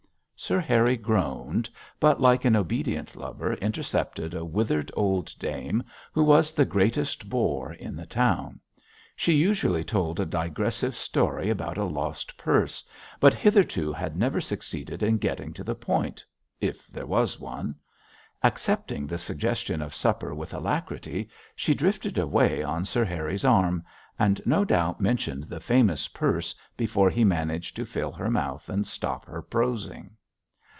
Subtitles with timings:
[0.43, 1.69] Sir Harry groaned,
[1.99, 7.73] but like an obedient lover intercepted a withered old dame who was the greatest bore
[7.73, 8.59] in the town.
[9.15, 12.83] She usually told a digressive story about a lost purse,
[13.19, 16.25] but hitherto had never succeeded in getting to the point,
[16.59, 17.75] if there was one.
[18.41, 23.83] Accepting the suggestion of supper with alacrity, she drifted away on Sir Harry's arm,
[24.17, 28.87] and no doubt mentioned the famous purse before he managed to fill her mouth and
[28.87, 30.09] stop her prosing.